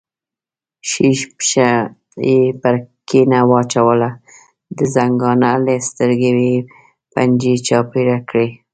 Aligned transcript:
ښي 0.89 1.09
پښه 1.37 1.69
یې 2.29 2.39
پر 2.61 2.75
کیڼه 3.07 3.41
واچوله، 3.49 4.09
د 4.77 4.79
زنګانه 4.95 5.51
له 5.65 5.73
سترګې 5.87 6.31
یې 6.45 6.55
پنجې 7.13 7.55
چاپېره 7.67 8.17
کړې. 8.29 8.47